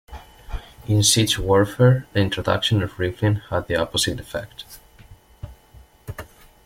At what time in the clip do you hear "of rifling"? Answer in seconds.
2.81-3.35